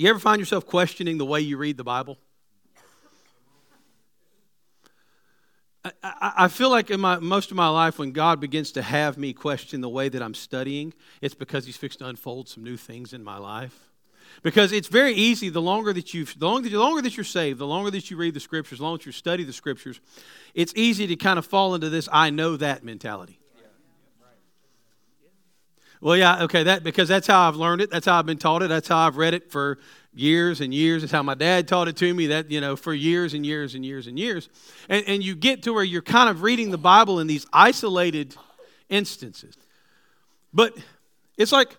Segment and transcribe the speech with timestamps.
[0.00, 2.16] You ever find yourself questioning the way you read the Bible?
[5.84, 8.82] I, I, I feel like in my, most of my life, when God begins to
[8.82, 12.64] have me question the way that I'm studying, it's because He's fixed to unfold some
[12.64, 13.90] new things in my life.
[14.42, 17.58] Because it's very easy, the longer that you've, the longer, the longer that you're saved,
[17.58, 20.00] the longer that you read the scriptures, the longer that you study the scriptures,
[20.54, 23.39] it's easy to kind of fall into this I know that mentality.
[26.00, 27.90] Well, yeah, okay, that because that's how I've learned it.
[27.90, 28.68] That's how I've been taught it.
[28.68, 29.78] That's how I've read it for
[30.14, 31.02] years and years.
[31.02, 32.28] It's how my dad taught it to me.
[32.28, 34.48] That you know, for years and years and years and years.
[34.88, 38.34] And, and you get to where you're kind of reading the Bible in these isolated
[38.88, 39.56] instances.
[40.54, 40.74] But
[41.36, 41.76] it's like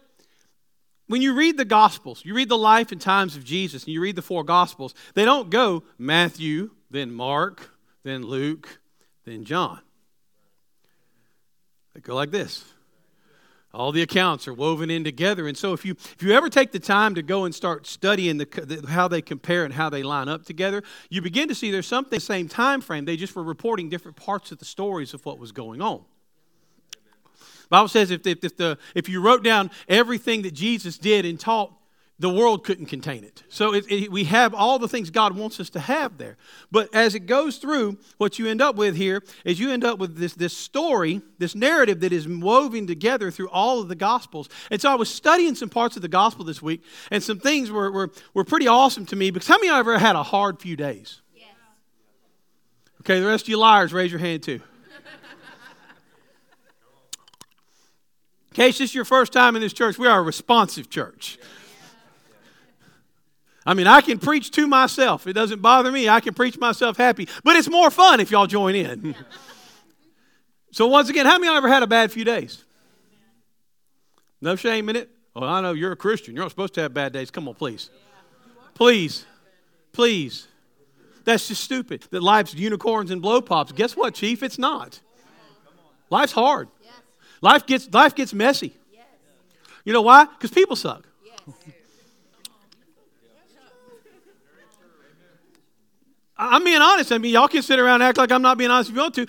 [1.08, 4.02] when you read the Gospels, you read the life and times of Jesus, and you
[4.02, 4.94] read the four Gospels.
[5.16, 7.72] They don't go Matthew, then Mark,
[8.04, 8.80] then Luke,
[9.26, 9.82] then John.
[11.96, 12.64] They go like this.
[13.74, 15.48] All the accounts are woven in together.
[15.48, 18.38] And so if you, if you ever take the time to go and start studying
[18.38, 21.72] the, the, how they compare and how they line up together, you begin to see
[21.72, 23.06] there's something the same time frame.
[23.06, 26.04] They just were reporting different parts of the stories of what was going on.
[27.70, 31.40] Bible says if, if, if, the, if you wrote down everything that Jesus did and
[31.40, 31.72] taught,
[32.22, 33.42] the world couldn't contain it.
[33.50, 36.38] So it, it, we have all the things God wants us to have there.
[36.72, 39.98] But as it goes through, what you end up with here is you end up
[39.98, 44.50] with this, this story, this narrative that is woven together through all of the Gospels.
[44.70, 47.72] And so I was studying some parts of the Gospel this week, and some things
[47.72, 50.22] were, were, were pretty awesome to me because how many of you ever had a
[50.22, 51.22] hard few days?
[51.36, 51.48] Yes.
[53.02, 54.62] Okay, the rest of you liars, raise your hand too.
[58.52, 61.40] In case this is your first time in this church, we are a responsive church.
[63.66, 65.28] I mean, I can preach to myself.
[65.28, 66.10] It doesn't bother me.
[66.10, 67.28] I can preach myself happy.
[67.44, 69.16] But it's more fun if y'all join in.
[70.72, 72.64] so, once again, how many of you ever had a bad few days?
[74.42, 75.10] No shame in it?
[75.36, 76.34] Well, I know you're a Christian.
[76.34, 77.30] You're not supposed to have bad days.
[77.30, 77.92] Come on, please.
[78.74, 79.26] Please.
[79.94, 80.48] Please.
[81.24, 82.04] That's just stupid.
[82.10, 83.72] That life's unicorns and blow pops.
[83.72, 84.42] Guess what, Chief?
[84.42, 85.00] It's not.
[86.10, 86.68] Life's hard.
[87.42, 88.74] Life gets, life gets messy.
[89.86, 90.26] You know why?
[90.26, 91.08] Because people suck.
[96.44, 97.12] I'm being honest.
[97.12, 99.02] I mean, y'all can sit around and act like I'm not being honest if you
[99.02, 99.28] want to.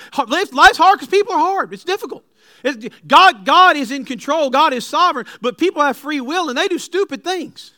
[0.52, 1.72] Life's hard because people are hard.
[1.72, 2.24] It's difficult.
[2.64, 4.48] It's, God, God is in control.
[4.48, 5.26] God is sovereign.
[5.42, 7.72] But people have free will and they do stupid things.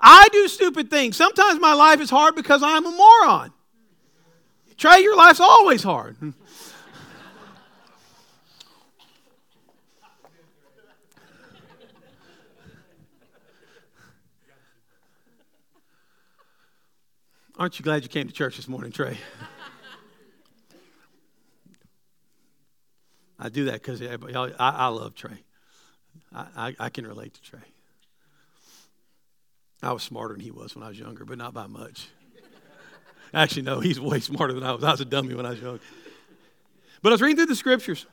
[0.00, 1.16] I do stupid things.
[1.16, 3.52] Sometimes my life is hard because I'm a moron.
[4.76, 6.16] Trey, your life's always hard.
[17.56, 19.16] Aren't you glad you came to church this morning, Trey?
[23.38, 24.16] I do that because I,
[24.58, 25.44] I, love Trey.
[26.34, 27.60] I, I, I, can relate to Trey.
[29.82, 32.08] I was smarter than he was when I was younger, but not by much.
[33.32, 34.82] Actually, no, he's way smarter than I was.
[34.82, 35.78] I was a dummy when I was young.
[37.02, 38.06] But I was reading through the scriptures.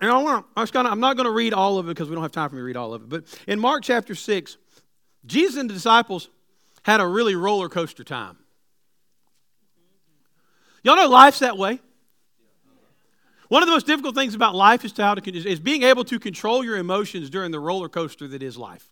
[0.00, 2.14] And I want I of, I'm not going to read all of it because we
[2.14, 3.08] don't have time for me to read all of it.
[3.08, 4.56] But in Mark chapter 6,
[5.26, 6.30] Jesus and the disciples
[6.82, 8.36] had a really roller coaster time.
[10.82, 11.80] Y'all know life's that way.
[13.48, 16.04] One of the most difficult things about life is, to how to, is being able
[16.04, 18.88] to control your emotions during the roller coaster that is life.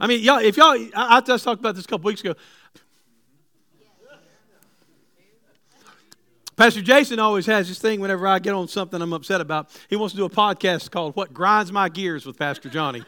[0.00, 2.34] I mean, y'all, if y'all, I, I just talked about this a couple weeks ago.
[6.56, 9.70] Pastor Jason always has this thing whenever I get on something I'm upset about.
[9.88, 13.04] He wants to do a podcast called What Grinds My Gears with Pastor Johnny.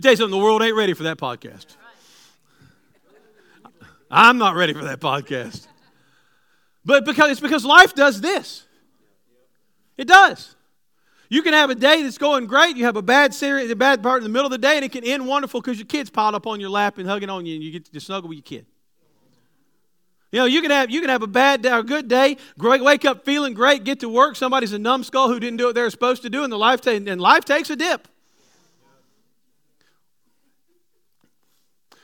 [0.00, 1.66] Tell you something, the world ain't ready for that podcast.
[4.10, 5.66] I'm not ready for that podcast.
[6.84, 8.66] But because it's because life does this.
[9.96, 10.56] It does.
[11.28, 12.76] You can have a day that's going great.
[12.76, 14.84] You have a bad series, a bad part in the middle of the day, and
[14.84, 17.46] it can end wonderful because your kid's piled up on your lap and hugging on
[17.46, 18.66] you, and you get to snuggle with your kid.
[20.32, 22.82] You know, you can have you can have a bad day, a good day, great,
[22.82, 24.36] wake up feeling great, get to work.
[24.36, 26.90] Somebody's a numbskull who didn't do what they're supposed to do, and the life ta-
[26.90, 28.08] and life takes a dip.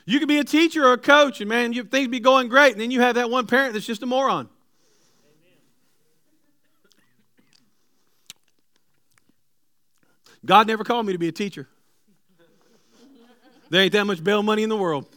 [0.06, 2.73] You could be a teacher or a coach, and man, you, things be going great,
[2.73, 4.49] and then you have that one parent that's just a moron.
[10.44, 11.69] God never called me to be a teacher.
[13.69, 15.06] There ain't that much bail money in the world.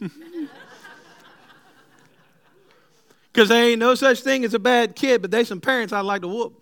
[3.32, 6.00] Because there ain't no such thing as a bad kid, but there's some parents I'd
[6.00, 6.60] like to whoop.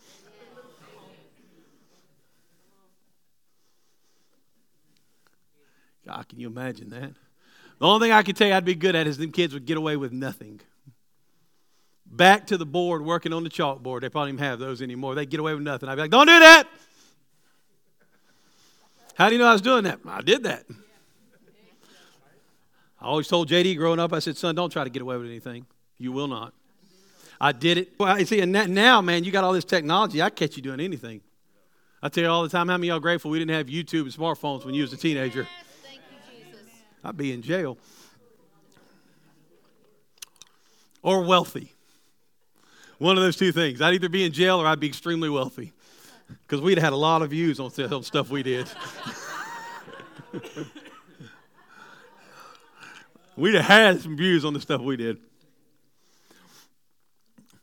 [6.06, 7.12] God, can you imagine that?
[7.78, 9.66] The only thing I could tell you I'd be good at is them kids would
[9.66, 10.60] get away with nothing.
[12.06, 14.00] Back to the board working on the chalkboard.
[14.00, 15.14] They probably don't even have those anymore.
[15.14, 15.88] They get away with nothing.
[15.88, 16.64] I'd be like, don't do that.
[19.14, 20.00] How do you know I was doing that?
[20.06, 20.64] I did that.
[23.00, 25.26] I always told JD growing up, I said, son, don't try to get away with
[25.26, 25.66] anything.
[25.98, 26.52] You will not.
[27.40, 27.92] I did it.
[27.98, 30.20] Well, I see, and now, man, you got all this technology.
[30.20, 31.20] I catch you doing anything.
[32.02, 34.12] I tell you all the time, how many y'all grateful we didn't have YouTube and
[34.12, 35.42] smartphones when you was a teenager?
[35.42, 35.67] Yes, you,
[37.04, 37.78] I'd be in jail.
[41.02, 41.72] Or wealthy.
[42.98, 43.80] One of those two things.
[43.80, 45.72] I'd either be in jail or I'd be extremely wealthy.
[46.28, 48.68] Because we'd had a lot of views on stuff we did.
[53.36, 55.18] we'd have had some views on the stuff we did.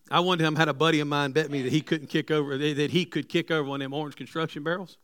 [0.10, 2.58] I one time had a buddy of mine bet me that he couldn't kick over
[2.58, 4.98] that he could kick over one of them orange construction barrels.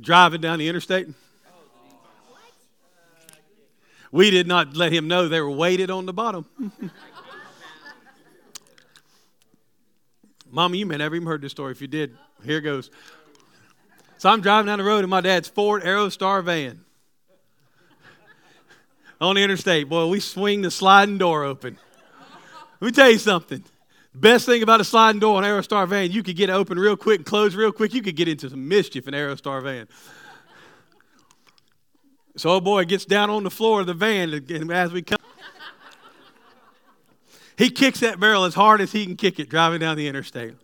[0.00, 1.08] Driving down the interstate.
[4.10, 6.46] We did not let him know they were weighted on the bottom.
[10.50, 11.72] Mama, you may never even heard this story.
[11.72, 12.90] If you did, here goes.
[14.18, 16.84] So I'm driving down the road in my dad's Ford Aerostar van
[19.20, 19.88] on the interstate.
[19.88, 21.76] Boy, we swing the sliding door open.
[22.80, 23.64] Let me tell you something.
[24.14, 26.96] Best thing about a sliding door on Aerostar van, you could get it open real
[26.96, 27.92] quick and close real quick.
[27.92, 29.88] You could get into some mischief in Aerostar van.
[32.36, 35.18] So, old boy gets down on the floor of the van and as we come.
[37.56, 40.54] He kicks that barrel as hard as he can kick it driving down the interstate.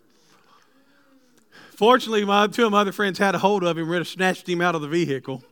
[1.76, 4.61] Fortunately, my two of my other friends had a hold of him and snatched him
[4.61, 5.43] out of the vehicle.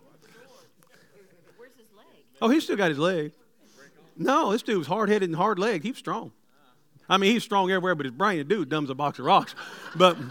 [2.42, 3.32] Oh, he still got his leg.
[4.16, 5.84] No, this dude was hard headed and hard legged.
[5.84, 6.32] He was strong.
[7.08, 9.54] I mean, he's strong everywhere, but his brain, dude, dumb as a box of rocks.
[9.94, 10.16] But.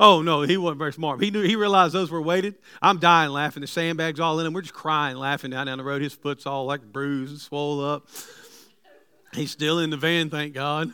[0.00, 1.20] Oh no, he wasn't very smart.
[1.20, 2.54] He knew he realized those were weighted.
[2.80, 3.62] I'm dying laughing.
[3.62, 4.52] The sandbags all in him.
[4.52, 6.02] We're just crying, laughing down down the road.
[6.02, 8.06] His foot's all like bruised and swollen up.
[9.34, 10.92] He's still in the van, thank God.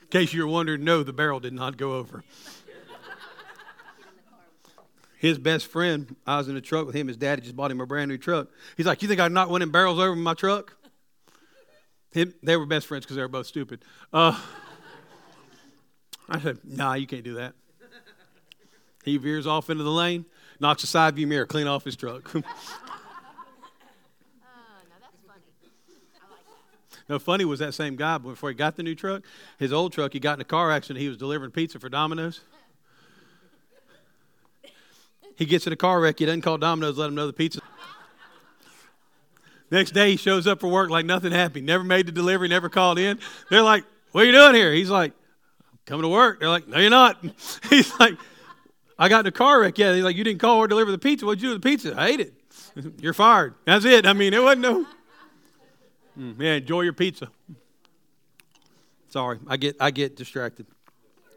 [0.00, 2.24] In case you're wondering, no, the barrel did not go over
[5.18, 7.08] his best friend, I was in the truck with him.
[7.08, 8.48] His daddy just bought him a brand new truck.
[8.76, 10.76] He's like, You think I'd not winning barrels over in my truck?
[12.12, 13.84] Him, they were best friends because they were both stupid.
[14.12, 14.40] Uh,
[16.28, 17.54] I said, Nah, you can't do that.
[19.04, 20.24] He veers off into the lane,
[20.60, 22.34] knocks a side view mirror clean off his truck.
[22.36, 22.42] uh,
[27.08, 29.22] no, funny was that same guy before he got the new truck,
[29.58, 31.00] his old truck, he got in a car accident.
[31.00, 32.40] He was delivering pizza for Domino's.
[35.38, 36.18] He gets in a car wreck.
[36.18, 37.60] He doesn't call Domino's, let him know the pizza.
[39.70, 41.64] Next day, he shows up for work like nothing happened.
[41.64, 43.20] Never made the delivery, never called in.
[43.48, 44.72] They're like, What are you doing here?
[44.72, 45.12] He's like,
[45.86, 46.40] Coming to work.
[46.40, 47.24] They're like, No, you're not.
[47.70, 48.16] He's like,
[48.98, 49.78] I got in a car wreck.
[49.78, 49.94] Yeah.
[49.94, 51.24] He's like, You didn't call or deliver the pizza.
[51.24, 51.94] What'd you do with the pizza?
[51.96, 52.34] I ate it.
[53.00, 53.54] You're fired.
[53.64, 54.06] That's it.
[54.06, 54.86] I mean, it wasn't no.
[56.18, 57.28] Mm, yeah, enjoy your pizza.
[59.08, 60.66] Sorry, I get I get distracted.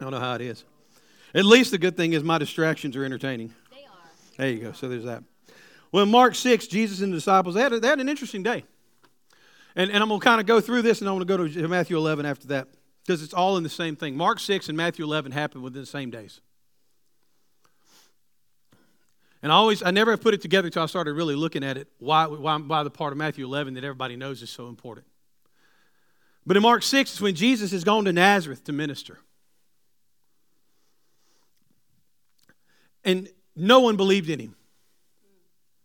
[0.00, 0.64] I don't know how it is.
[1.34, 3.54] At least the good thing is my distractions are entertaining.
[4.36, 4.72] There you go.
[4.72, 5.22] So there's that.
[5.90, 8.42] Well, in Mark 6, Jesus and the disciples, they had, a, they had an interesting
[8.42, 8.64] day.
[9.76, 11.62] And, and I'm going to kind of go through this and I'm going to go
[11.62, 12.68] to Matthew 11 after that
[13.04, 14.16] because it's all in the same thing.
[14.16, 16.40] Mark 6 and Matthew 11 happened within the same days.
[19.42, 21.88] And I always, I never put it together until I started really looking at it,
[21.98, 25.06] why, why, why the part of Matthew 11 that everybody knows is so important.
[26.46, 29.18] But in Mark 6, it's when Jesus has gone to Nazareth to minister.
[33.04, 34.54] And no one believed in him.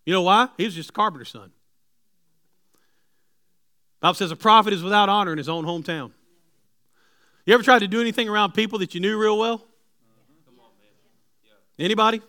[0.06, 0.50] You know why?
[0.58, 1.52] He was just a carpenter's son.
[4.00, 6.12] Bible says a prophet is without honor in his own hometown.
[7.46, 9.64] You ever tried to do anything around people that you knew real well?
[11.80, 12.22] Anybody?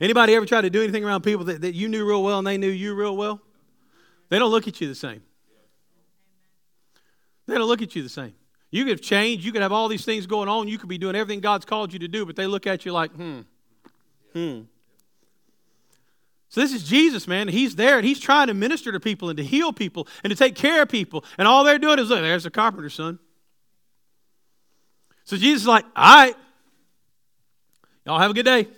[0.00, 2.46] Anybody ever tried to do anything around people that, that you knew real well and
[2.46, 3.40] they knew you real well?
[4.30, 5.22] They don't look at you the same.
[7.46, 8.34] They don't look at you the same.
[8.70, 9.44] You could have changed.
[9.44, 10.66] You could have all these things going on.
[10.66, 12.92] You could be doing everything God's called you to do, but they look at you
[12.92, 13.40] like, hmm,
[14.32, 14.62] Hmm.
[16.52, 17.48] So this is Jesus, man.
[17.48, 20.36] He's there and he's trying to minister to people and to heal people and to
[20.36, 21.24] take care of people.
[21.38, 23.18] And all they're doing is look, there's the carpenter's son.
[25.24, 26.34] So Jesus is like, all right,
[28.04, 28.68] y'all have a good day.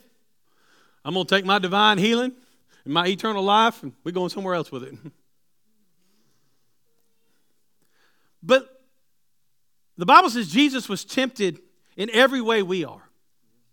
[1.04, 2.32] I'm to take my divine healing
[2.84, 4.94] and my eternal life and we're going somewhere else with it.
[8.40, 8.82] but
[9.99, 11.61] the Bible says Jesus was tempted
[11.96, 13.02] in every way we are,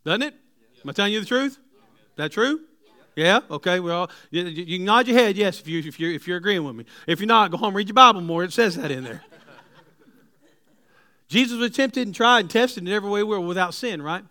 [0.04, 0.34] doesn't it?
[0.84, 1.60] Am I telling you the truth?
[2.22, 2.62] That true?
[3.16, 3.42] Yeah.
[3.50, 3.80] Okay.
[3.80, 6.76] Well, you, you, nod your head yes if you if you're if you're agreeing with
[6.76, 6.86] me.
[7.08, 8.44] If you're not, go home read your Bible more.
[8.44, 9.22] It says that in there.
[11.28, 14.24] Jesus was tempted and tried and tested in every way we were without sin, right?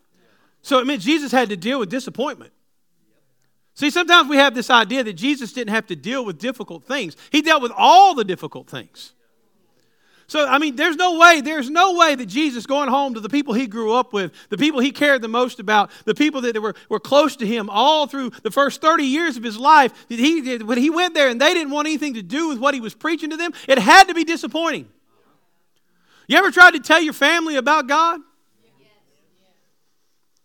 [0.63, 2.53] So it meant Jesus had to deal with disappointment.
[3.75, 7.17] See, sometimes we have this idea that Jesus didn't have to deal with difficult things.
[7.31, 9.15] He dealt with all the difficult things.
[10.31, 13.29] So, I mean, there's no way, there's no way that Jesus going home to the
[13.29, 16.57] people he grew up with, the people he cared the most about, the people that
[16.63, 20.21] were, were close to him all through the first 30 years of his life, that
[20.21, 22.81] he when he went there and they didn't want anything to do with what he
[22.81, 24.89] was preaching to them, it had to be disappointing.
[26.29, 28.21] You ever tried to tell your family about God?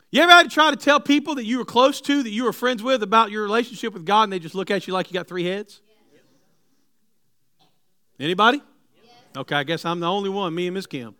[0.10, 2.46] You ever had to try to tell people that you were close to, that you
[2.46, 5.12] were friends with, about your relationship with God, and they just look at you like
[5.12, 5.80] you got three heads?
[8.20, 8.63] Anybody?
[9.36, 11.15] Okay, I guess I'm the only one, me and Miss Kim.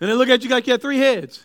[0.00, 1.44] And they look at you like you got three heads.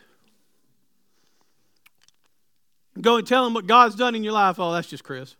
[2.99, 4.59] Go and tell them what God's done in your life.
[4.59, 5.35] Oh, that's just Chris.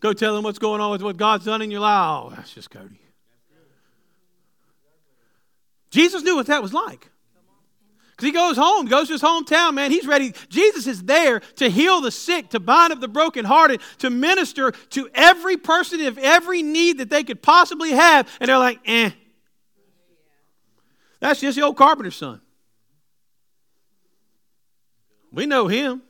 [0.00, 2.22] Go tell them what's going on with what God's done in your life.
[2.24, 3.00] Oh, that's just Cody.
[5.90, 7.10] Jesus knew what that was like.
[8.16, 9.90] Because he goes home, goes to his hometown, man.
[9.90, 10.32] He's ready.
[10.48, 15.10] Jesus is there to heal the sick, to bind up the brokenhearted, to minister to
[15.14, 18.26] every person of every need that they could possibly have.
[18.40, 19.10] And they're like, eh.
[21.20, 22.40] That's just the old carpenter's son.
[25.30, 26.00] We know him.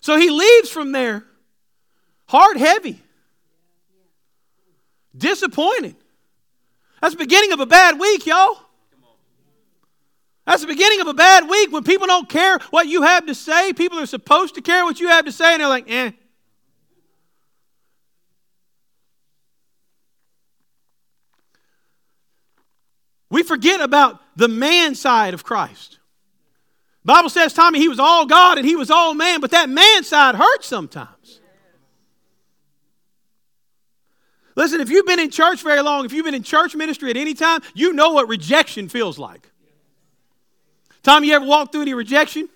[0.00, 1.24] So he leaves from there,
[2.26, 3.02] heart heavy,
[5.16, 5.96] disappointed.
[7.00, 8.58] That's the beginning of a bad week, y'all.
[10.50, 13.36] That's the beginning of a bad week when people don't care what you have to
[13.36, 13.72] say.
[13.72, 16.10] People are supposed to care what you have to say, and they're like, eh.
[23.30, 26.00] We forget about the man side of Christ.
[27.04, 30.02] Bible says, Tommy, he was all God and he was all man, but that man
[30.02, 31.40] side hurts sometimes.
[34.56, 37.16] Listen, if you've been in church very long, if you've been in church ministry at
[37.16, 39.49] any time, you know what rejection feels like.
[41.02, 42.48] Tom, you ever walked through any rejection?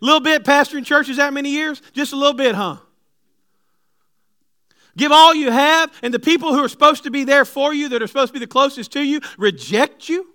[0.00, 1.80] A little bit, pastoring churches that many years?
[1.92, 2.76] Just a little bit, huh?
[4.96, 7.88] Give all you have, and the people who are supposed to be there for you,
[7.90, 10.28] that are supposed to be the closest to you, reject you?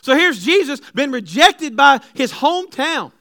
[0.00, 3.12] So here's Jesus, been rejected by his hometown.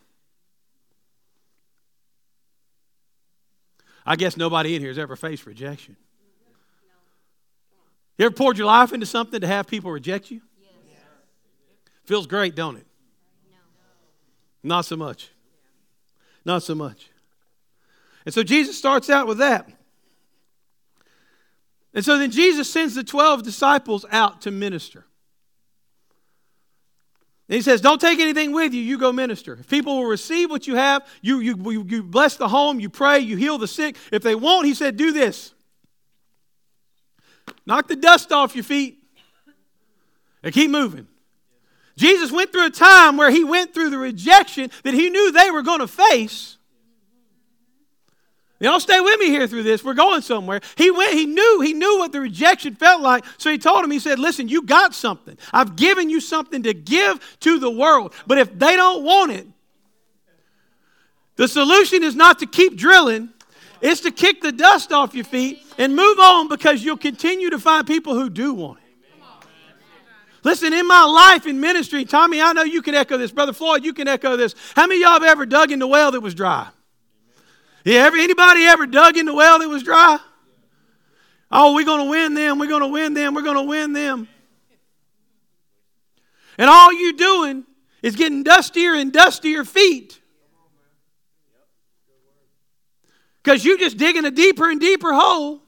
[4.06, 5.96] I guess nobody in here has ever faced rejection.
[8.18, 10.42] You ever poured your life into something to have people reject you?
[12.06, 12.86] Feels great, don't it?
[13.50, 14.76] No.
[14.76, 15.30] Not so much.
[16.46, 17.10] Not so much.
[18.26, 19.70] And so Jesus starts out with that.
[21.94, 25.06] And so then Jesus sends the 12 disciples out to minister.
[27.48, 29.58] And he says, Don't take anything with you, you go minister.
[29.60, 33.20] If people will receive what you have, you, you, you bless the home, you pray,
[33.20, 33.96] you heal the sick.
[34.12, 35.54] If they won't, he said, Do this
[37.66, 39.04] knock the dust off your feet
[40.42, 41.08] and keep moving.
[41.96, 45.52] Jesus went through a time where he went through the rejection that he knew they
[45.52, 46.58] were going to face.
[48.60, 49.84] Y'all stay with me here through this.
[49.84, 50.62] We're going somewhere.
[50.78, 53.26] He went, he knew, he knew what the rejection felt like.
[53.38, 55.38] So he told him, he said, Listen, you got something.
[55.52, 58.14] I've given you something to give to the world.
[58.26, 59.46] But if they don't want it,
[61.36, 63.30] the solution is not to keep drilling,
[63.82, 67.60] it's to kick the dust off your feet and move on because you'll continue to
[67.60, 68.83] find people who do want it.
[70.44, 73.32] Listen, in my life in ministry, Tommy, I know you can echo this.
[73.32, 74.56] Brother Floyd, you can echo this.
[74.76, 76.68] How many y'all have ever dug in the well that was dry?
[77.86, 80.20] Yeah, ever, anybody ever dug in the well that was dry?
[81.50, 82.60] Oh, we're going to win them.
[82.60, 83.36] We're going to win them.
[83.36, 84.28] We're going to win them.
[86.58, 87.64] And all you're doing
[88.02, 90.20] is getting dustier and dustier feet.
[93.42, 95.62] Because you're just digging a deeper and deeper hole.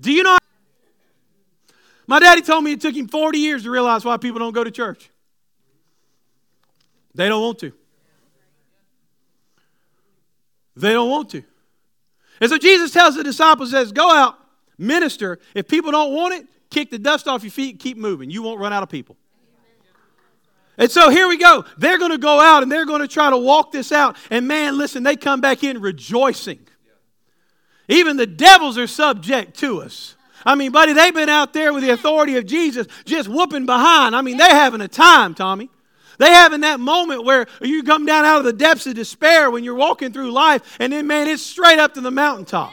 [0.00, 0.38] Do you know?
[2.06, 4.62] My daddy told me it took him 40 years to realize why people don't go
[4.62, 5.10] to church.
[7.14, 7.72] They don't want to.
[10.76, 11.42] They don't want to.
[12.40, 14.38] And so Jesus tells the disciples, says, go out,
[14.76, 15.38] minister.
[15.54, 18.30] If people don't want it, kick the dust off your feet, keep moving.
[18.30, 19.16] You won't run out of people.
[20.78, 21.64] And so here we go.
[21.78, 24.16] They're going to go out and they're going to try to walk this out.
[24.30, 26.60] And man, listen, they come back in rejoicing.
[27.88, 30.15] Even the devils are subject to us.
[30.46, 34.14] I mean, buddy, they've been out there with the authority of Jesus just whooping behind.
[34.14, 35.68] I mean, they're having a time, Tommy.
[36.18, 39.64] They having that moment where you come down out of the depths of despair when
[39.64, 42.72] you're walking through life, and then, man, it's straight up to the mountaintop.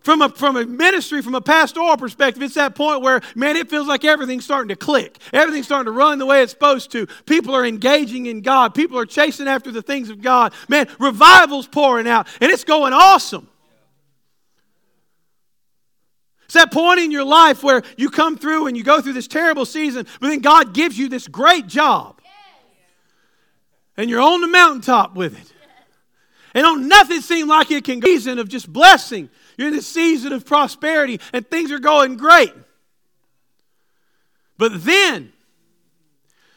[0.00, 3.68] From a, from a ministry, from a pastoral perspective, it's that point where, man, it
[3.68, 5.18] feels like everything's starting to click.
[5.32, 7.06] Everything's starting to run the way it's supposed to.
[7.26, 8.74] People are engaging in God.
[8.74, 10.54] People are chasing after the things of God.
[10.68, 13.47] Man, revival's pouring out, and it's going awesome.
[16.48, 19.28] It's that point in your life where you come through and you go through this
[19.28, 22.22] terrible season, but then God gives you this great job.
[23.98, 25.52] And you're on the mountaintop with it.
[26.54, 28.08] And on nothing seemed like it can go.
[28.08, 29.28] Season of just blessing.
[29.58, 32.54] You're in the season of prosperity and things are going great.
[34.56, 35.34] But then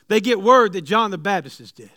[0.08, 1.92] they get word that John the Baptist is dead.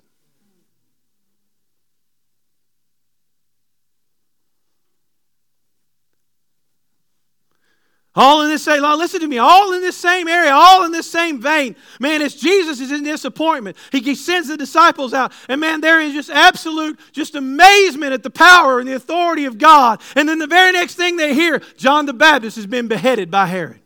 [8.16, 11.10] All in this same, listen to me, all in this same area, all in this
[11.10, 11.74] same vein.
[11.98, 15.32] Man, as Jesus is in disappointment, he, he sends the disciples out.
[15.48, 19.58] And man, there is just absolute, just amazement at the power and the authority of
[19.58, 20.00] God.
[20.14, 23.46] And then the very next thing they hear, John the Baptist has been beheaded by
[23.46, 23.80] Herod.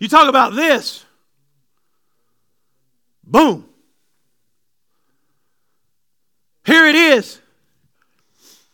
[0.00, 1.04] You talk about this.
[3.28, 3.68] Boom.
[6.64, 7.40] Here it is.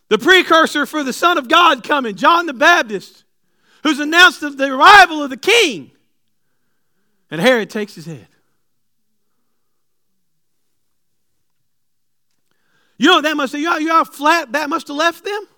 [0.08, 3.24] The precursor for the Son of God coming, John the Baptist,
[3.82, 5.90] who's announced the arrival of the King.
[7.30, 8.28] And Herod takes his head.
[12.96, 15.48] You know that must you know, you know how flat that must have left them?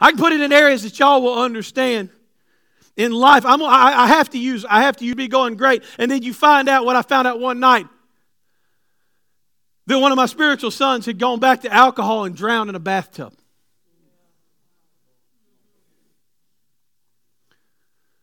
[0.00, 2.08] I can put it in areas that y'all will understand
[2.96, 3.44] in life.
[3.44, 5.84] I'm, I, I have to use, I have to be going great.
[5.98, 7.86] And then you find out what I found out one night
[9.86, 12.80] that one of my spiritual sons had gone back to alcohol and drowned in a
[12.80, 13.32] bathtub.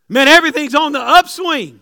[0.09, 1.79] Man, everything's on the upswing.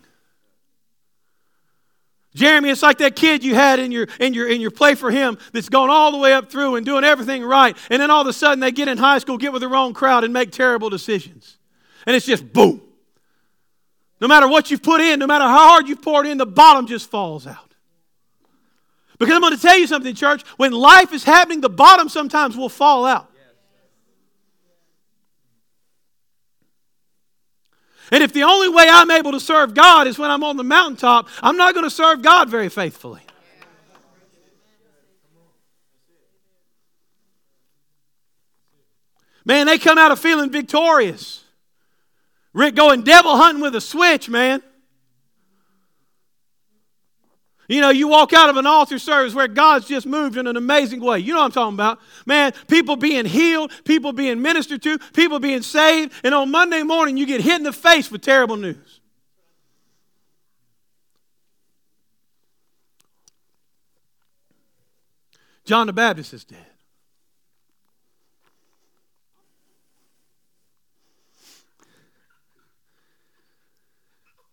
[2.34, 5.10] Jeremy, it's like that kid you had in your, in, your, in your play for
[5.10, 7.76] him that's going all the way up through and doing everything right.
[7.90, 9.92] And then all of a sudden they get in high school, get with the wrong
[9.92, 11.58] crowd, and make terrible decisions.
[12.06, 12.80] And it's just boom.
[14.20, 16.86] No matter what you've put in, no matter how hard you've poured in, the bottom
[16.86, 17.74] just falls out.
[19.18, 20.42] Because I'm going to tell you something, church.
[20.56, 23.28] When life is happening, the bottom sometimes will fall out.
[28.10, 30.64] And if the only way I'm able to serve God is when I'm on the
[30.64, 33.22] mountaintop, I'm not going to serve God very faithfully.
[39.44, 41.41] Man, they come out of feeling victorious.
[42.54, 44.62] Rick going devil hunting with a switch, man.
[47.68, 50.58] You know, you walk out of an altar service where God's just moved in an
[50.58, 51.20] amazing way.
[51.20, 52.00] You know what I'm talking about.
[52.26, 57.16] Man, people being healed, people being ministered to, people being saved, and on Monday morning
[57.16, 59.00] you get hit in the face with terrible news.
[65.64, 66.71] John the Baptist is dead.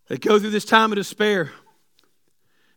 [0.10, 1.52] They go through this time of despair.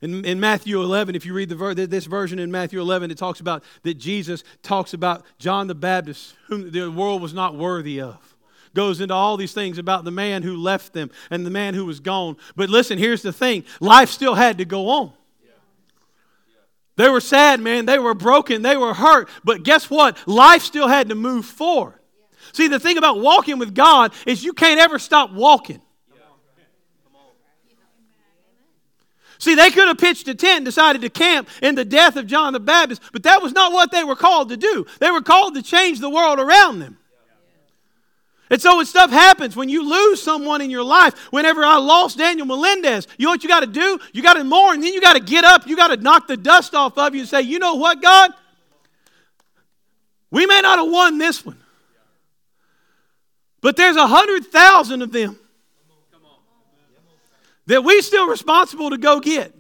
[0.03, 3.19] In, in Matthew 11, if you read the ver- this version in Matthew 11, it
[3.19, 8.01] talks about that Jesus talks about John the Baptist, whom the world was not worthy
[8.01, 8.19] of.
[8.75, 11.87] Goes into all these things about the man who left them and the man who
[11.87, 12.37] was gone.
[12.57, 15.13] But listen, here's the thing life still had to go on.
[16.97, 17.87] They were sad, man.
[17.87, 18.63] They were broken.
[18.63, 19.29] They were hurt.
[19.45, 20.17] But guess what?
[20.27, 21.95] Life still had to move forward.
[22.53, 25.81] See, the thing about walking with God is you can't ever stop walking.
[29.43, 32.29] See, they could have pitched a tent and decided to camp in the death of
[32.29, 34.87] John the Baptist, but that was not what they were called to do.
[35.01, 36.97] They were called to change the world around them.
[38.51, 42.19] And so when stuff happens, when you lose someone in your life, whenever I lost
[42.19, 43.99] Daniel Melendez, you know what you got to do?
[44.13, 46.37] You got to mourn, then you got to get up, you got to knock the
[46.37, 48.31] dust off of you and say, you know what, God?
[50.31, 51.59] We may not have won this one,
[53.61, 55.37] but there's a hundred thousand of them
[57.67, 59.55] that we still responsible to go get.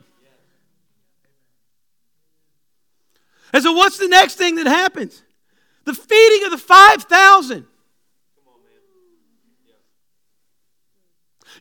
[3.53, 5.23] And so, what's the next thing that happens?
[5.85, 7.67] The feeding of the 5,000.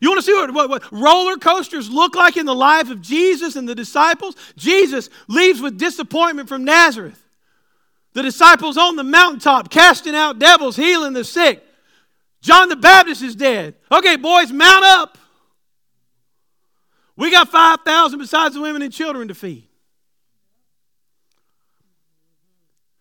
[0.00, 3.00] You want to see what, what, what, roller coasters look like in the life of
[3.00, 4.34] Jesus and the disciples?
[4.56, 7.22] Jesus leaves with disappointment from Nazareth.
[8.12, 11.62] The disciples on the mountaintop casting out devils, healing the sick.
[12.40, 13.76] John the Baptist is dead.
[13.92, 15.18] Okay, boys, mount up.
[17.22, 19.68] We got 5,000 besides the women and children to feed.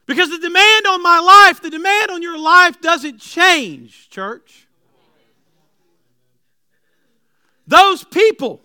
[0.06, 4.68] Because the demand on my life, the demand on your life doesn't change, church.
[7.66, 8.62] Those people,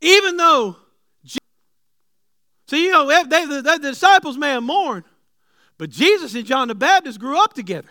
[0.00, 0.74] even though,
[2.66, 5.04] see, you know, they, the, the disciples may have mourned,
[5.76, 7.90] but Jesus and John the Baptist grew up together.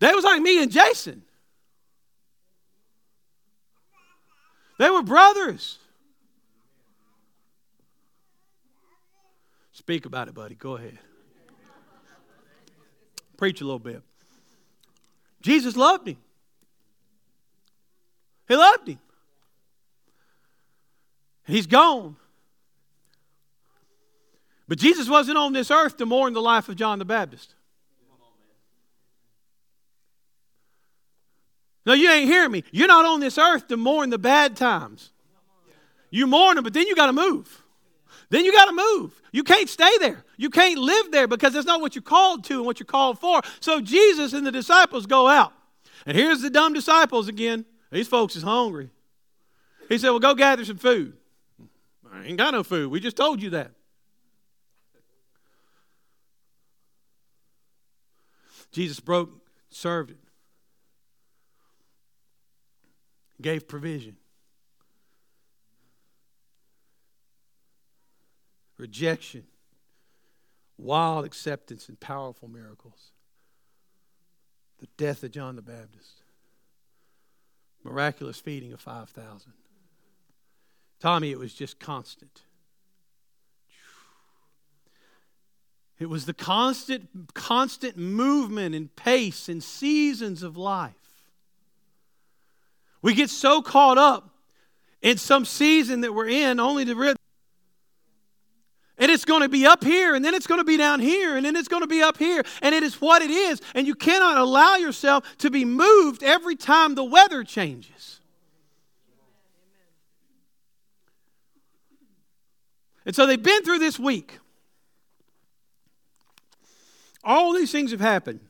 [0.00, 1.23] They was like me and Jason.
[4.78, 5.78] They were brothers.
[9.72, 10.54] Speak about it, buddy.
[10.54, 10.98] Go ahead.
[13.36, 14.02] preach a little bit.
[15.42, 16.16] Jesus loved him.
[18.48, 18.98] He loved him.
[21.46, 22.16] He's gone.
[24.66, 27.54] But Jesus wasn't on this earth to mourn the life of John the Baptist.
[31.86, 32.64] No, you ain't hearing me.
[32.72, 35.12] You're not on this earth to mourn the bad times.
[36.10, 37.62] You mourn them, but then you got to move.
[38.30, 39.20] Then you got to move.
[39.32, 40.24] You can't stay there.
[40.36, 43.18] You can't live there because that's not what you're called to and what you're called
[43.18, 43.42] for.
[43.60, 45.52] So Jesus and the disciples go out.
[46.06, 47.64] And here's the dumb disciples again.
[47.90, 48.90] These folks is hungry.
[49.88, 51.16] He said, Well, go gather some food.
[52.12, 52.90] I ain't got no food.
[52.90, 53.72] We just told you that.
[58.72, 59.30] Jesus broke,
[59.70, 60.18] served it,
[63.44, 64.16] gave provision.
[68.78, 69.44] Rejection,
[70.78, 73.12] wild acceptance, and powerful miracles.
[74.80, 76.22] The death of John the Baptist,
[77.84, 79.52] miraculous feeding of 5,000.
[80.98, 82.40] Tommy, it was just constant.
[85.98, 91.03] It was the constant, constant movement and pace and seasons of life.
[93.04, 94.30] We get so caught up
[95.02, 97.18] in some season that we're in only to realize.
[98.96, 101.36] And it's going to be up here, and then it's going to be down here,
[101.36, 102.42] and then it's going to be up here.
[102.62, 103.60] And it is what it is.
[103.74, 108.20] And you cannot allow yourself to be moved every time the weather changes.
[113.04, 114.38] And so they've been through this week.
[117.22, 118.40] All these things have happened.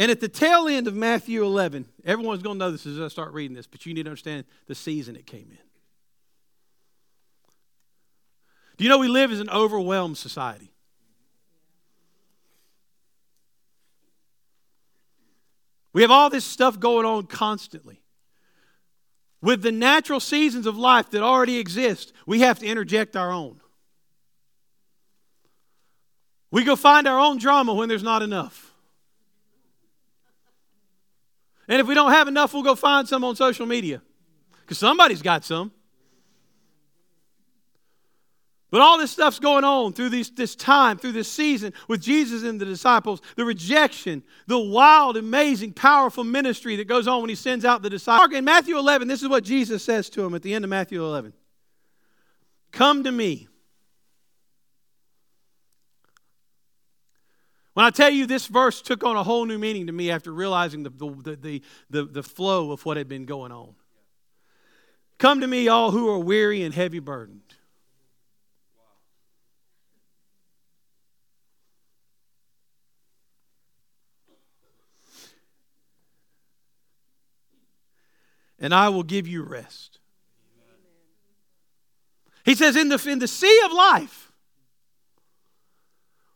[0.00, 3.08] And at the tail end of Matthew 11, everyone's going to know this as I
[3.08, 5.58] start reading this, but you need to understand the season it came in.
[8.78, 10.72] Do you know we live as an overwhelmed society?
[15.92, 18.00] We have all this stuff going on constantly.
[19.42, 23.60] With the natural seasons of life that already exist, we have to interject our own.
[26.50, 28.69] We go find our own drama when there's not enough.
[31.70, 34.02] And if we don't have enough, we'll go find some on social media
[34.62, 35.70] because somebody's got some.
[38.72, 42.42] But all this stuff's going on through these, this time, through this season with Jesus
[42.42, 43.20] and the disciples.
[43.36, 47.90] The rejection, the wild, amazing, powerful ministry that goes on when he sends out the
[47.90, 48.32] disciples.
[48.32, 51.04] In Matthew 11, this is what Jesus says to him at the end of Matthew
[51.04, 51.32] 11
[52.72, 53.46] Come to me.
[57.80, 60.30] When I tell you this verse took on a whole new meaning to me after
[60.30, 63.74] realizing the, the, the, the, the flow of what had been going on.
[65.16, 67.40] Come to me, all who are weary and heavy burdened
[78.58, 80.00] and I will give you rest.
[82.44, 84.29] He says, in the, in the sea of life,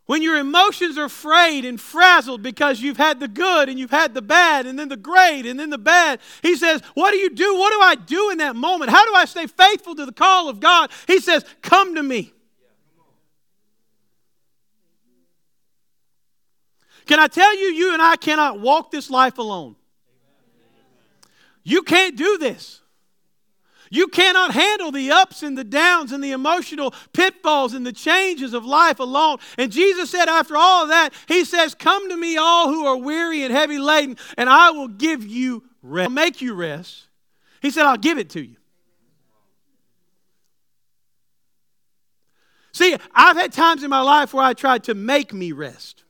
[0.07, 4.13] when your emotions are frayed and frazzled because you've had the good and you've had
[4.13, 7.31] the bad and then the great and then the bad, he says, What do you
[7.31, 7.55] do?
[7.55, 8.91] What do I do in that moment?
[8.91, 10.91] How do I stay faithful to the call of God?
[11.07, 12.33] He says, Come to me.
[17.07, 19.77] Can I tell you, you and I cannot walk this life alone.
[21.63, 22.81] You can't do this.
[23.95, 28.53] You cannot handle the ups and the downs and the emotional pitfalls and the changes
[28.53, 29.39] of life alone.
[29.57, 32.97] And Jesus said, after all of that, He says, Come to me, all who are
[32.97, 36.09] weary and heavy laden, and I will give you rest.
[36.09, 37.07] I'll make you rest.
[37.63, 38.57] He said, I'll give it to you.
[42.73, 46.03] See, I've had times in my life where I tried to make me rest.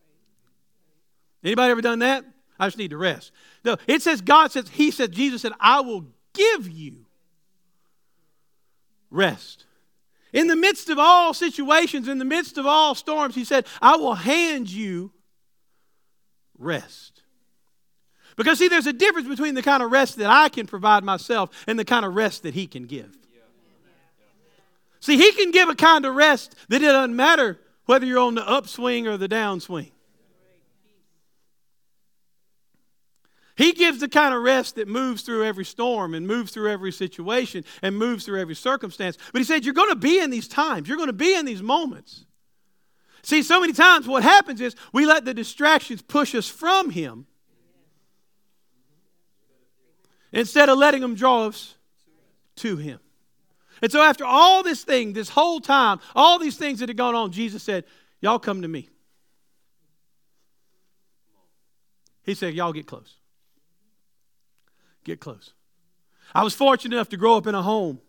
[1.44, 2.24] Anybody ever done that?
[2.58, 3.30] I just need to rest.
[3.62, 7.03] No, it says God says, He said, Jesus said, I will give you
[9.14, 9.64] rest.
[10.32, 13.96] In the midst of all situations, in the midst of all storms, He said, I
[13.96, 15.12] will hand you
[16.58, 17.22] rest.
[18.36, 21.50] Because, see, there's a difference between the kind of rest that I can provide myself
[21.68, 23.16] and the kind of rest that He can give.
[24.98, 28.34] See, He can give a kind of rest that it doesn't matter whether you're on
[28.34, 29.92] the upswing or the downswing.
[33.56, 36.90] He gives the kind of rest that moves through every storm and moves through every
[36.90, 39.16] situation and moves through every circumstance.
[39.32, 41.44] But he said, You're going to be in these times, you're going to be in
[41.44, 42.24] these moments.
[43.22, 47.26] See, so many times what happens is we let the distractions push us from him
[50.30, 51.74] instead of letting them draw us
[52.56, 52.98] to him.
[53.80, 57.14] And so, after all this thing, this whole time, all these things that had gone
[57.14, 57.84] on, Jesus said,
[58.20, 58.88] Y'all come to me.
[62.24, 63.14] He said, Y'all get close.
[65.04, 65.52] Get close.
[66.34, 68.00] I was fortunate enough to grow up in a home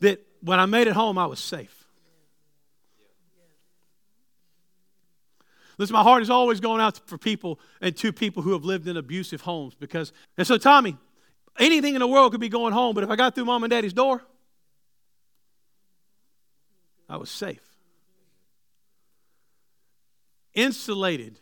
[0.00, 1.86] that when I made it home, I was safe.
[5.76, 8.88] Listen, my heart is always going out for people and to people who have lived
[8.88, 10.96] in abusive homes because, and so Tommy,
[11.58, 13.70] anything in the world could be going home, but if I got through mom and
[13.70, 14.22] daddy's door,
[17.08, 17.62] I was safe.
[20.52, 21.38] Insulated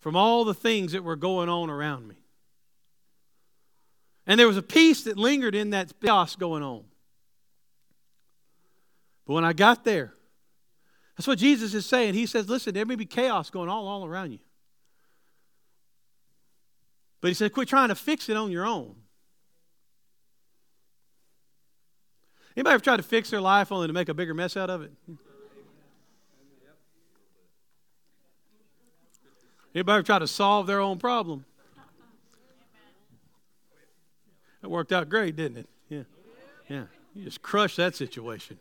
[0.00, 2.21] from all the things that were going on around me.
[4.26, 6.84] And there was a peace that lingered in that chaos going on.
[9.26, 10.14] But when I got there,
[11.16, 12.14] that's what Jesus is saying.
[12.14, 14.38] He says, listen, there may be chaos going all, all around you.
[17.20, 18.96] But he said, quit trying to fix it on your own.
[22.56, 24.82] Anybody ever tried to fix their life only to make a bigger mess out of
[24.82, 24.92] it?
[29.74, 31.44] Anybody ever try to solve their own problem?
[34.62, 35.68] It worked out great, didn't it?
[35.88, 36.02] Yeah.
[36.68, 36.84] Yeah.
[37.14, 38.58] You just crushed that situation.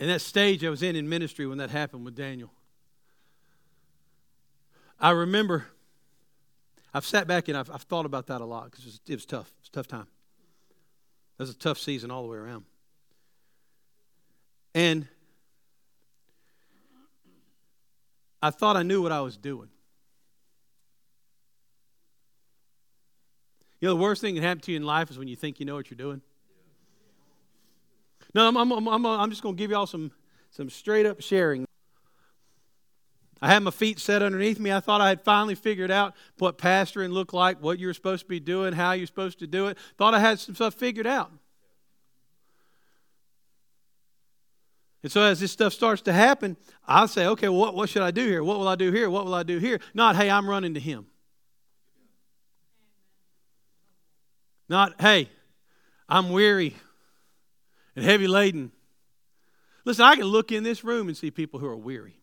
[0.00, 2.50] And that stage I was in in ministry when that happened with Daniel.
[5.00, 5.66] I remember,
[6.92, 9.14] I've sat back and I've, I've thought about that a lot because it, was, it
[9.14, 9.48] was tough.
[9.48, 10.06] It was a tough time.
[11.38, 12.64] It was a tough season all the way around.
[14.74, 15.08] And
[18.42, 19.68] I thought I knew what I was doing.
[23.80, 25.60] You know, the worst thing that happen to you in life is when you think
[25.60, 26.20] you know what you're doing.
[28.34, 30.10] No, I'm, I'm, I'm, I'm just going to give y'all some,
[30.50, 31.64] some straight up sharing.
[33.40, 34.72] I had my feet set underneath me.
[34.72, 38.24] I thought I had finally figured out what pastoring looked like, what you were supposed
[38.24, 39.78] to be doing, how you're supposed to do it.
[39.96, 41.30] Thought I had some stuff figured out.
[45.02, 46.56] And so as this stuff starts to happen,
[46.86, 48.42] I'll say, okay, what, what should I do here?
[48.42, 49.08] What will I do here?
[49.08, 49.80] What will I do here?
[49.94, 51.06] Not, hey, I'm running to him.
[54.68, 55.28] Not, hey,
[56.08, 56.76] I'm weary
[57.94, 58.72] and heavy laden.
[59.84, 62.18] Listen, I can look in this room and see people who are weary.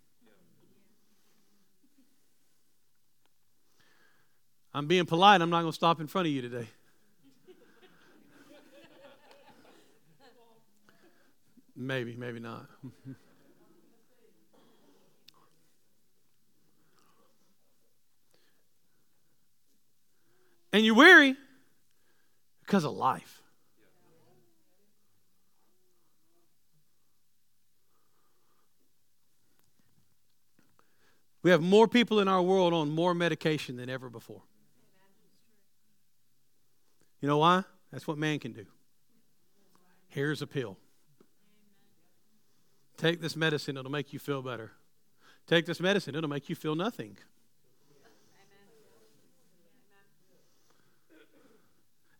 [4.73, 5.41] I'm being polite.
[5.41, 6.67] I'm not going to stop in front of you today.
[11.75, 12.67] Maybe, maybe not.
[20.71, 21.35] and you're weary
[22.61, 23.41] because of life.
[31.43, 34.41] We have more people in our world on more medication than ever before.
[37.21, 37.63] You know why?
[37.91, 38.65] That's what man can do.
[40.07, 40.77] Here's a pill.
[42.97, 44.71] Take this medicine, it'll make you feel better.
[45.47, 47.17] Take this medicine, it'll make you feel nothing.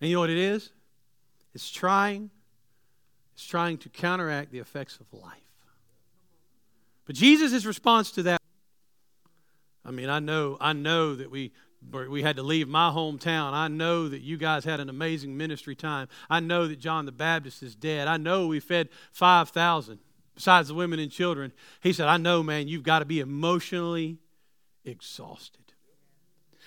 [0.01, 0.71] And you know what it is?
[1.53, 2.29] It's trying,
[3.33, 5.39] it's trying to counteract the effects of life.
[7.05, 8.41] But Jesus' response to that,
[9.85, 11.53] I mean, I know, I know that we
[12.09, 13.53] we had to leave my hometown.
[13.53, 16.07] I know that you guys had an amazing ministry time.
[16.31, 18.07] I know that John the Baptist is dead.
[18.07, 19.99] I know we fed 5,000
[20.35, 21.51] besides the women and children.
[21.81, 24.19] He said, I know, man, you've got to be emotionally
[24.83, 25.61] exhausted.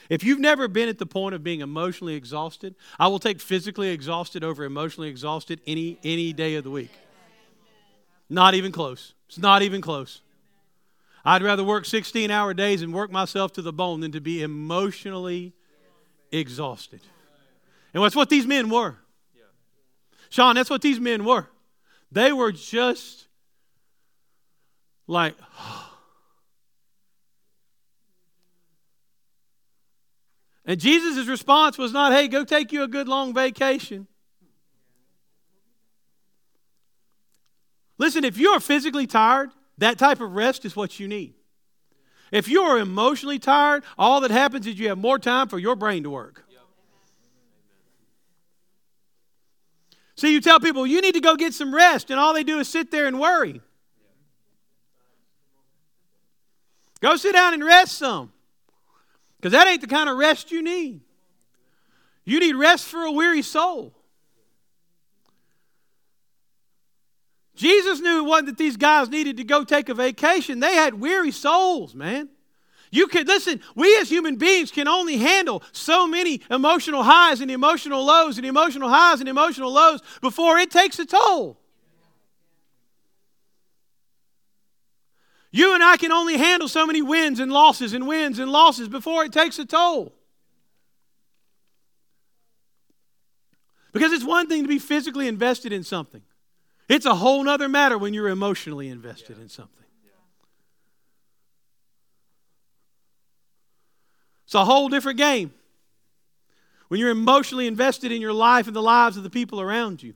[0.08, 3.90] If you've never been at the point of being emotionally exhausted, I will take physically
[3.90, 6.90] exhausted over emotionally exhausted any, any day of the week.
[8.30, 9.14] Not even close.
[9.28, 10.22] It's not even close.
[11.24, 14.42] I'd rather work 16 hour days and work myself to the bone than to be
[14.42, 15.52] emotionally
[16.32, 17.00] exhausted.
[17.92, 18.96] And that's what these men were.
[20.30, 21.48] Sean, that's what these men were.
[22.12, 23.27] They were just
[25.08, 25.34] like,
[30.64, 34.06] and Jesus' response was not, hey, go take you a good long vacation.
[37.96, 41.34] Listen, if you are physically tired, that type of rest is what you need.
[42.30, 45.74] If you are emotionally tired, all that happens is you have more time for your
[45.74, 46.44] brain to work.
[50.14, 52.58] See, you tell people you need to go get some rest, and all they do
[52.58, 53.62] is sit there and worry.
[57.00, 58.32] Go sit down and rest some.
[59.36, 61.00] Because that ain't the kind of rest you need.
[62.24, 63.94] You need rest for a weary soul.
[67.54, 70.60] Jesus knew it wasn't that these guys needed to go take a vacation.
[70.60, 72.28] They had weary souls, man.
[72.90, 77.50] You can listen, we as human beings can only handle so many emotional highs and
[77.50, 81.58] emotional lows and emotional highs and emotional lows before it takes a toll.
[85.50, 88.88] You and I can only handle so many wins and losses and wins and losses
[88.88, 90.14] before it takes a toll.
[93.92, 96.22] Because it's one thing to be physically invested in something,
[96.88, 99.44] it's a whole other matter when you're emotionally invested yeah.
[99.44, 99.74] in something.
[104.44, 105.52] It's a whole different game.
[106.88, 110.14] When you're emotionally invested in your life and the lives of the people around you.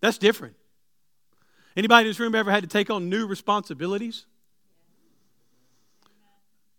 [0.00, 0.54] That's different.
[1.76, 4.26] Anybody in this room ever had to take on new responsibilities?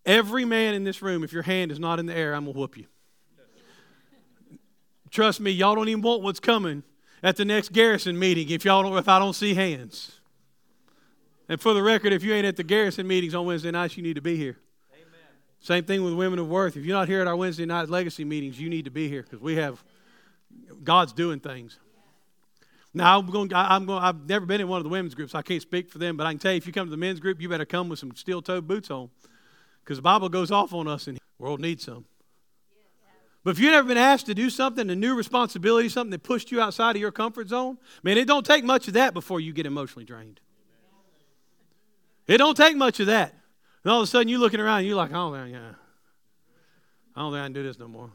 [0.05, 2.53] Every man in this room, if your hand is not in the air, I'm going
[2.53, 2.85] to whoop you.
[5.09, 6.83] Trust me, y'all don't even want what's coming
[7.21, 10.19] at the next garrison meeting if y'all don't if I don't see hands.
[11.47, 14.03] And for the record, if you ain't at the garrison meetings on Wednesday nights, you
[14.03, 14.57] need to be here.
[15.59, 16.75] Same thing with Women of Worth.
[16.75, 19.23] If you're not here at our Wednesday night legacy meetings, you need to be here
[19.23, 19.81] because we have
[20.83, 21.79] God's doing things.
[22.93, 23.51] Now I'm going.
[23.53, 24.03] I'm going.
[24.03, 25.33] I've never been in one of the women's groups.
[25.33, 26.97] I can't speak for them, but I can tell you, if you come to the
[26.97, 29.09] men's group, you better come with some steel-toed boots on,
[29.83, 32.05] because the Bible goes off on us, and the world needs some.
[33.43, 36.51] But if you've never been asked to do something, a new responsibility, something that pushed
[36.51, 39.51] you outside of your comfort zone, man, it don't take much of that before you
[39.51, 40.39] get emotionally drained.
[42.27, 43.33] It don't take much of that.
[43.83, 45.71] And all of a sudden, you're looking around, and you're like, oh, yeah.
[47.15, 48.11] I don't think I can do this no more.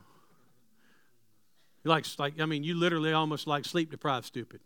[1.85, 4.61] You're like, like, I mean, you literally almost like sleep deprived stupid.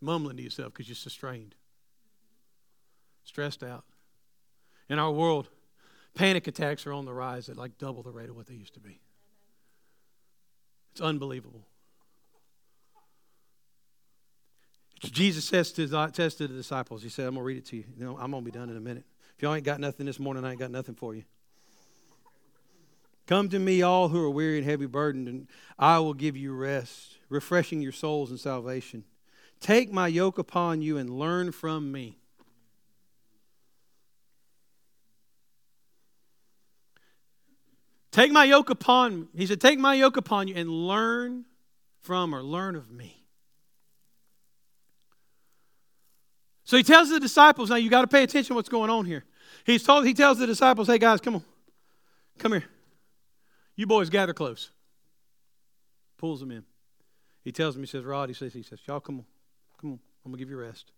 [0.00, 1.54] Just mumbling to yourself because you're so strained,
[3.24, 3.84] stressed out.
[4.88, 5.48] In our world,
[6.14, 8.74] panic attacks are on the rise at like double the rate of what they used
[8.74, 9.00] to be.
[10.92, 11.66] It's unbelievable.
[15.00, 17.76] Jesus says to, says to the disciples, He said, I'm going to read it to
[17.76, 17.84] you.
[17.96, 19.04] you know, I'm going to be done in a minute.
[19.36, 21.24] If y'all ain't got nothing this morning, I ain't got nothing for you.
[23.26, 25.46] Come to me, all who are weary and heavy burdened, and
[25.78, 29.04] I will give you rest, refreshing your souls in salvation.
[29.60, 32.16] Take my yoke upon you and learn from me.
[38.10, 39.26] Take my yoke upon me.
[39.36, 41.44] He said, Take my yoke upon you and learn
[42.00, 43.20] from or learn of me.
[46.64, 49.04] So he tells the disciples, now you got to pay attention to what's going on
[49.04, 49.24] here.
[49.64, 51.44] He's told, he tells the disciples, hey guys, come on.
[52.38, 52.64] Come here.
[53.74, 54.70] You boys gather close.
[56.16, 56.64] Pulls them in.
[57.42, 59.24] He tells them, he says, Rod, he says, he says, y'all come on.
[59.80, 60.00] Come on.
[60.24, 60.92] I'm going to give you rest.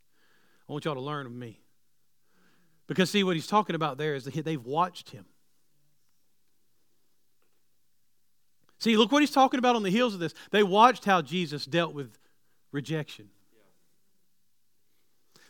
[0.69, 1.61] I want y'all to learn of me.
[2.87, 5.25] Because see, what he's talking about there is that they've watched him.
[8.79, 10.35] See, look what he's talking about on the heels of this.
[10.51, 12.19] They watched how Jesus dealt with
[12.73, 13.29] rejection.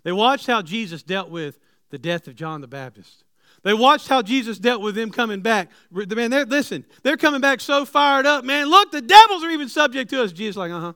[0.02, 1.58] They watched how Jesus dealt with
[1.90, 3.24] the death of John the Baptist.
[3.62, 5.70] They watched how Jesus dealt with them coming back.
[5.90, 8.44] Man, they're, listen, they're coming back so fired up.
[8.44, 10.32] Man, look, the devils are even subject to us.
[10.32, 10.92] Jesus, like, uh huh.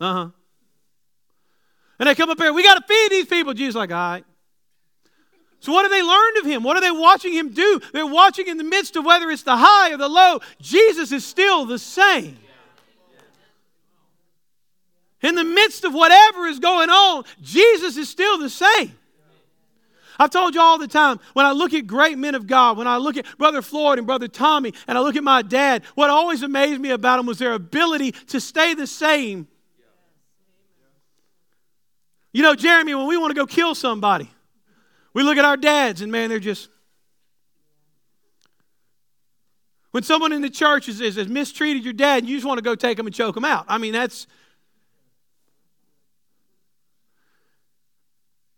[0.00, 0.28] Uh huh.
[1.98, 3.54] And they come up here, we got to feed these people.
[3.54, 4.24] Jesus, like, all right.
[5.60, 6.62] So, what have they learned of him?
[6.62, 7.80] What are they watching him do?
[7.92, 11.24] They're watching in the midst of whether it's the high or the low, Jesus is
[11.24, 12.36] still the same.
[15.22, 18.94] In the midst of whatever is going on, Jesus is still the same.
[20.18, 22.86] I've told you all the time, when I look at great men of God, when
[22.86, 26.10] I look at Brother Floyd and Brother Tommy, and I look at my dad, what
[26.10, 29.48] always amazed me about them was their ability to stay the same.
[32.34, 34.28] You know, Jeremy, when we want to go kill somebody,
[35.14, 36.68] we look at our dads, and man, they're just.
[39.92, 42.74] When someone in the church has, has mistreated your dad, you just want to go
[42.74, 43.64] take them and choke them out.
[43.68, 44.26] I mean, that's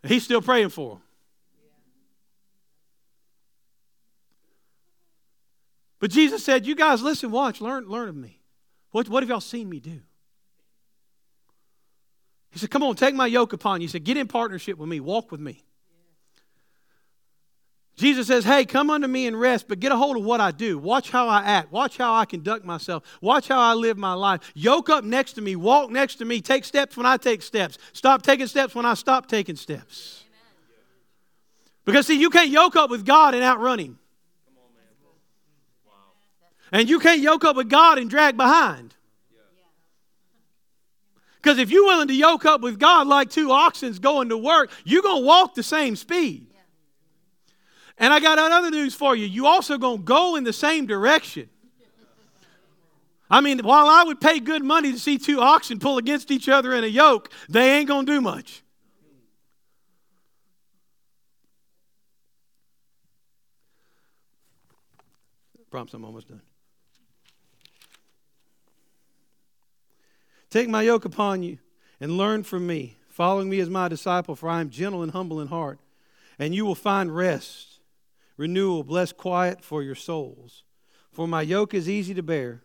[0.07, 1.03] He's still praying for them.
[5.99, 8.41] But Jesus said, You guys, listen, watch, learn, learn of me.
[8.93, 10.01] What, what have y'all seen me do?
[12.57, 13.87] He said, Come on, take my yoke upon you.
[13.87, 15.63] He said, Get in partnership with me, walk with me.
[17.97, 20.53] Jesus says, Hey, come unto me and rest, but get a hold of what I
[20.53, 20.79] do.
[20.79, 21.71] Watch how I act.
[21.71, 23.03] Watch how I conduct myself.
[23.21, 24.41] Watch how I live my life.
[24.55, 25.55] Yoke up next to me.
[25.55, 26.41] Walk next to me.
[26.41, 27.77] Take steps when I take steps.
[27.93, 30.25] Stop taking steps when I stop taking steps.
[31.85, 33.99] Because, see, you can't yoke up with God and outrun Him.
[36.73, 38.96] And you can't yoke up with God and drag behind.
[41.47, 44.69] Because if you're willing to yoke up with God like two oxens going to work,
[44.85, 46.49] you're going to walk the same speed.
[47.99, 49.27] And I got another news for you.
[49.27, 51.49] You also going to go in the same direction.
[53.31, 56.49] I mean, while I would pay good money to see two oxen pull against each
[56.49, 58.65] other in a yoke, they ain't going to do much.
[65.71, 66.43] Promise I'm almost done.
[70.57, 71.59] Take my yoke upon you
[72.01, 75.39] and learn from me, following me as my disciple, for I am gentle and humble
[75.39, 75.79] in heart,
[76.39, 77.81] and you will find rest,
[78.39, 80.65] renewal, oh, blessed quiet for your souls.
[81.13, 82.63] For my yoke is easy to bear,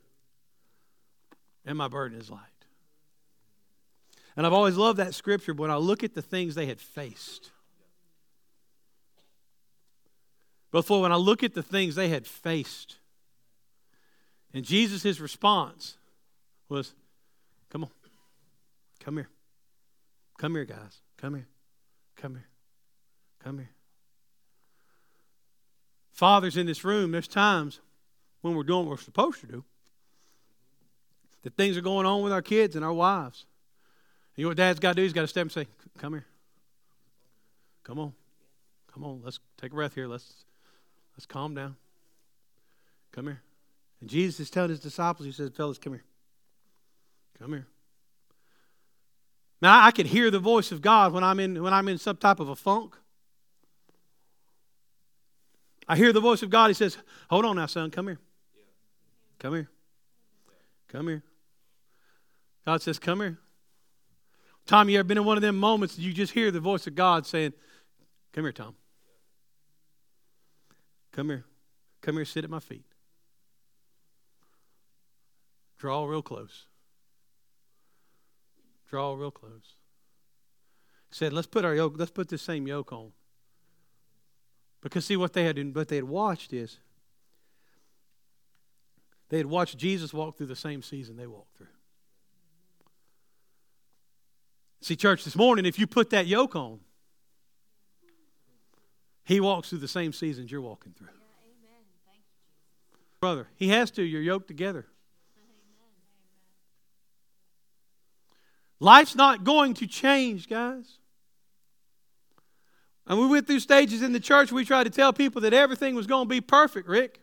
[1.66, 2.40] and my burden is light.
[4.38, 6.80] And I've always loved that scripture, but when I look at the things they had
[6.80, 7.52] faced,
[10.72, 13.00] before when I look at the things they had faced,
[14.54, 15.98] and Jesus' response
[16.70, 16.94] was,
[19.04, 19.30] come here.
[20.38, 21.02] Come here, guys.
[21.18, 21.48] Come here.
[22.16, 22.48] Come here.
[23.44, 23.72] Come here.
[26.12, 27.80] Fathers in this room, there's times
[28.42, 29.64] when we're doing what we're supposed to do.
[31.44, 33.46] That things are going on with our kids and our wives.
[34.36, 35.02] You know what dad's got to do?
[35.02, 36.26] He's got to step and say, Come here.
[37.84, 38.14] Come on.
[38.94, 39.22] Come on.
[39.24, 40.08] Let's take a breath here.
[40.08, 40.46] Let's
[41.16, 41.76] let's calm down.
[43.12, 43.42] Come here.
[44.00, 46.04] And Jesus is telling his disciples, he says, Fellas, come here.
[47.40, 47.68] Come here.
[49.62, 52.18] Now I can hear the voice of God when I'm in when I'm in some
[52.18, 52.96] type of a funk.
[55.88, 56.70] I hear the voice of God.
[56.70, 56.98] He says,
[57.30, 58.20] Hold on now, son, come here.
[59.40, 59.70] Come here.
[60.88, 61.24] Come here.
[62.66, 63.40] God says, Come here.
[64.66, 66.96] Tom, you ever been in one of them moments you just hear the voice of
[66.96, 67.54] God saying,
[68.34, 68.76] Come here, Tom.
[71.12, 71.46] Come here.
[72.02, 72.86] Come here, sit at my feet.
[75.78, 76.68] Draw real close.
[78.92, 79.78] Draw real close.
[81.10, 83.14] He said, let's put our yoke, let's put this same yoke on.
[84.82, 86.80] Because see what they had what they had watched is
[89.30, 91.68] they had watched Jesus walk through the same season they walked through.
[94.82, 96.82] See, church, this morning, if you put that yoke on,
[99.24, 101.08] he walks through the same seasons you're walking through.
[103.22, 104.04] Brother, he has to.
[104.04, 104.88] You're yoked together.
[108.82, 110.98] Life's not going to change, guys.
[113.06, 115.94] And we went through stages in the church, we tried to tell people that everything
[115.94, 117.20] was going to be perfect, Rick.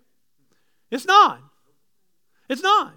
[0.90, 1.40] It's not.
[2.48, 2.94] It's not.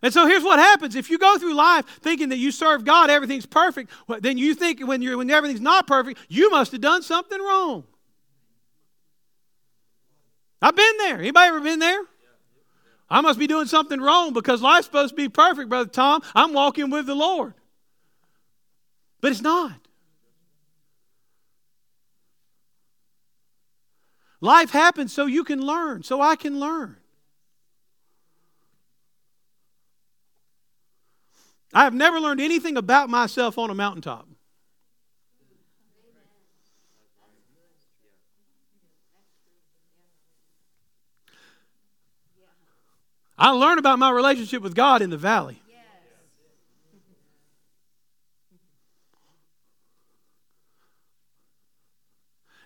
[0.00, 0.94] And so here's what happens.
[0.94, 3.90] If you go through life thinking that you serve God, everything's perfect,
[4.20, 7.82] then you think when, you're, when everything's not perfect, you must have done something wrong.
[10.62, 11.18] I've been there.
[11.18, 12.00] Anybody ever been there?
[13.10, 16.22] I must be doing something wrong because life's supposed to be perfect, Brother Tom.
[16.34, 17.54] I'm walking with the Lord.
[19.20, 19.72] But it's not.
[24.40, 26.96] Life happens so you can learn, so I can learn.
[31.74, 34.26] I have never learned anything about myself on a mountaintop.
[43.38, 45.62] I learned about my relationship with God in the valley.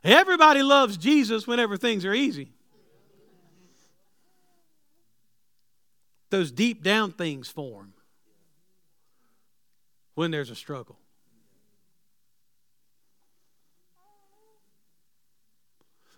[0.04, 2.50] Everybody loves Jesus whenever things are easy.
[6.30, 7.92] Those deep down things form
[10.14, 10.98] when there's a struggle.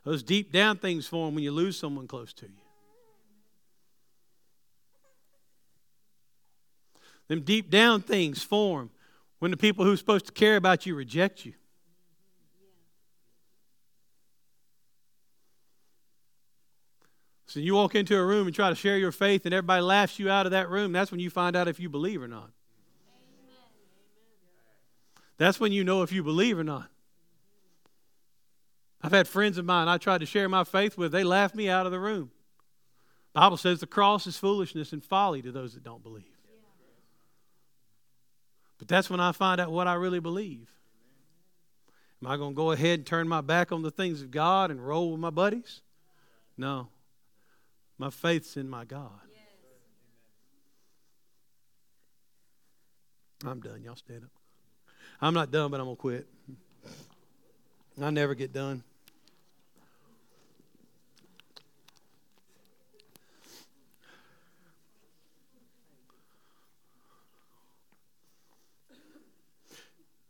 [0.05, 2.64] Those deep down things form when you lose someone close to you.
[7.29, 8.91] Them deep down things form
[9.39, 11.55] when the people who're supposed to care about you reject you.
[17.47, 20.18] So you walk into a room and try to share your faith, and everybody laughs
[20.18, 20.91] you out of that room.
[20.91, 22.51] That's when you find out if you believe or not.
[25.37, 26.89] That's when you know if you believe or not.
[29.03, 31.68] I've had friends of mine I tried to share my faith with, they laughed me
[31.68, 32.31] out of the room.
[33.35, 36.34] The Bible says the cross is foolishness and folly to those that don't believe.
[38.85, 40.70] But that's when I find out what I really believe.
[42.22, 44.70] Am I going to go ahead and turn my back on the things of God
[44.70, 45.80] and roll with my buddies?
[46.59, 46.89] No.
[47.97, 49.09] My faith's in my God.
[53.47, 53.82] I'm done.
[53.82, 54.30] Y'all stand up.
[55.18, 56.26] I'm not done, but I'm going to quit.
[58.03, 58.85] I never get done.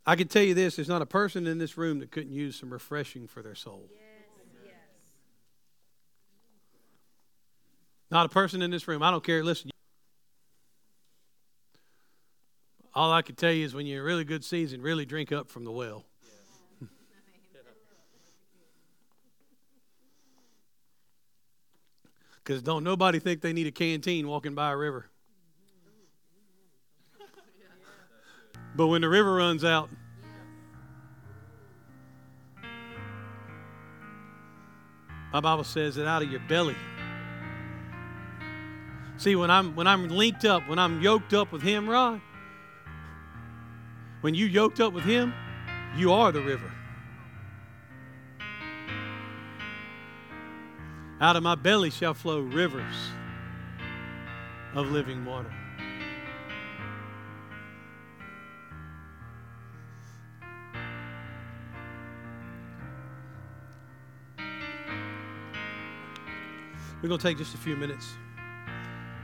[0.05, 2.55] I can tell you this there's not a person in this room that couldn't use
[2.55, 3.89] some refreshing for their soul.
[3.91, 4.05] Yes.
[8.11, 9.01] Not a person in this room.
[9.01, 9.43] I don't care.
[9.43, 9.71] Listen.
[12.93, 15.31] All I can tell you is when you're in a really good season, really drink
[15.31, 16.05] up from the well.
[22.43, 25.09] Because don't nobody think they need a canteen walking by a river.
[28.75, 29.89] But when the river runs out,
[35.31, 36.75] my Bible says that out of your belly.
[39.17, 42.19] See, when I'm when I'm linked up, when I'm yoked up with him, Rod,
[44.19, 45.33] when you yoked up with him,
[45.95, 46.69] you are the river.
[51.21, 52.95] Out of my belly shall flow rivers
[54.73, 55.53] of living water.
[67.05, 68.15] We're going to take just a few minutes.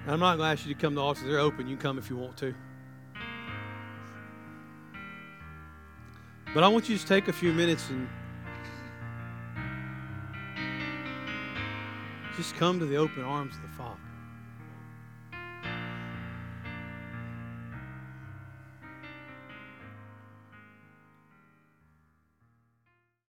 [0.03, 1.25] And I'm not going to ask you to come to the altar.
[1.25, 1.67] They're open.
[1.67, 2.53] You can come if you want to.
[6.53, 8.07] But I want you to take a few minutes and
[12.37, 14.10] just come to the open arms of the Father.